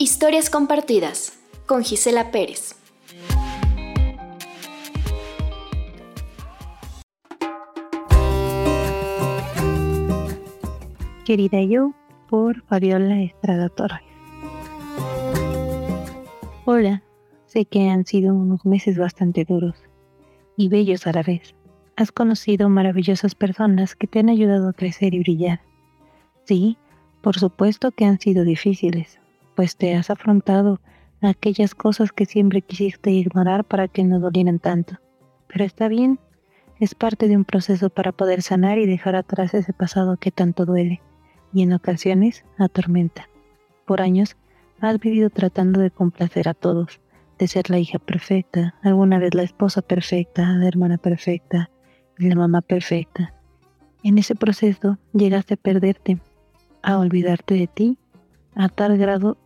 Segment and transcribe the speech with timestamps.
[0.00, 1.32] Historias compartidas
[1.66, 2.76] con Gisela Pérez.
[11.24, 11.94] Querida yo,
[12.30, 13.98] por Fabiola Estrada Torres.
[16.64, 17.02] Hola,
[17.46, 19.74] sé que han sido unos meses bastante duros
[20.56, 21.56] y bellos a la vez.
[21.96, 25.60] Has conocido maravillosas personas que te han ayudado a crecer y brillar.
[26.44, 26.78] Sí,
[27.20, 29.18] por supuesto que han sido difíciles,
[29.58, 30.80] pues te has afrontado
[31.20, 35.00] aquellas cosas que siempre quisiste ignorar para que no dolieran tanto.
[35.48, 36.20] Pero está bien,
[36.78, 40.64] es parte de un proceso para poder sanar y dejar atrás ese pasado que tanto
[40.64, 41.02] duele
[41.52, 43.28] y en ocasiones atormenta.
[43.84, 44.36] Por años
[44.80, 47.00] has vivido tratando de complacer a todos,
[47.36, 51.68] de ser la hija perfecta, alguna vez la esposa perfecta, la hermana perfecta
[52.18, 53.34] la mamá perfecta.
[54.04, 56.20] En ese proceso llegaste a perderte,
[56.80, 57.98] a olvidarte de ti,
[58.54, 59.36] a tal grado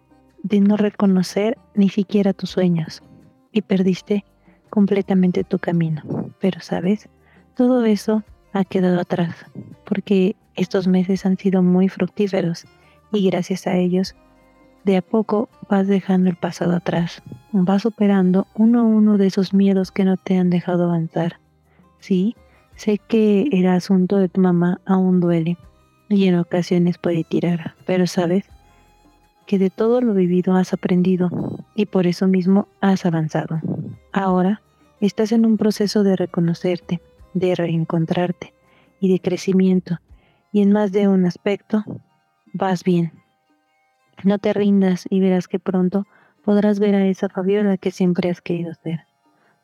[0.42, 3.02] de no reconocer ni siquiera tus sueños
[3.52, 4.24] y perdiste
[4.70, 6.02] completamente tu camino.
[6.40, 7.08] Pero sabes,
[7.54, 9.34] todo eso ha quedado atrás,
[9.84, 12.66] porque estos meses han sido muy fructíferos
[13.12, 14.14] y gracias a ellos,
[14.84, 19.54] de a poco vas dejando el pasado atrás, vas superando uno a uno de esos
[19.54, 21.38] miedos que no te han dejado avanzar.
[22.00, 22.34] Sí,
[22.74, 25.56] sé que el asunto de tu mamá aún duele
[26.08, 28.44] y en ocasiones puede tirar, pero sabes
[29.46, 31.30] que de todo lo vivido has aprendido
[31.74, 33.60] y por eso mismo has avanzado.
[34.12, 34.62] Ahora
[35.00, 37.00] estás en un proceso de reconocerte,
[37.34, 38.54] de reencontrarte
[39.00, 39.98] y de crecimiento
[40.52, 41.84] y en más de un aspecto
[42.52, 43.12] vas bien.
[44.22, 46.06] No te rindas y verás que pronto
[46.44, 49.06] podrás ver a esa Fabiola que siempre has querido ser.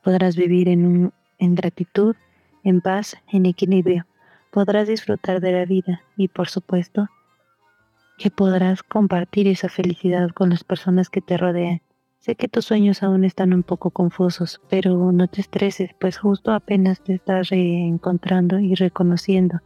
[0.02, 2.16] Podrás vivir en, un, en gratitud,
[2.64, 4.06] en paz, en equilibrio.
[4.50, 7.08] Podrás disfrutar de la vida y por supuesto
[8.18, 11.80] que podrás compartir esa felicidad con las personas que te rodean.
[12.18, 16.52] Sé que tus sueños aún están un poco confusos, pero no te estreses, pues justo
[16.52, 19.60] apenas te estás reencontrando y reconociendo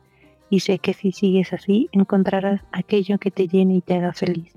[0.52, 4.52] y sé que si sigues así encontrarás aquello que te llene y te haga feliz.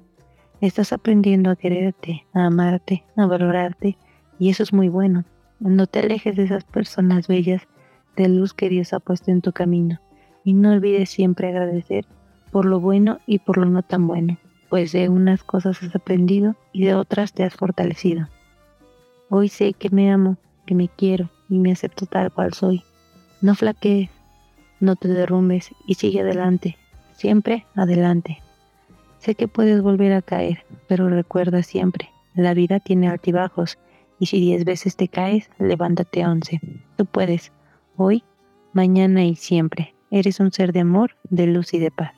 [0.59, 3.97] Estás aprendiendo a quererte, a amarte, a valorarte
[4.37, 5.23] y eso es muy bueno.
[5.61, 7.61] No te alejes de esas personas bellas
[8.17, 10.01] de luz que Dios ha puesto en tu camino
[10.43, 12.05] y no olvides siempre agradecer
[12.55, 14.37] por lo bueno y por lo no tan bueno,
[14.69, 18.29] pues de unas cosas has aprendido y de otras te has fortalecido.
[19.29, 22.81] Hoy sé que me amo, que me quiero y me acepto tal cual soy.
[23.41, 24.09] No flaquees,
[24.79, 26.77] no te derrumbes y sigue adelante,
[27.11, 28.41] siempre adelante.
[29.19, 33.77] Sé que puedes volver a caer, pero recuerda siempre, la vida tiene altibajos
[34.17, 36.61] y si diez veces te caes, levántate once.
[36.95, 37.51] Tú puedes,
[37.97, 38.23] hoy,
[38.71, 39.93] mañana y siempre.
[40.09, 42.13] Eres un ser de amor, de luz y de paz.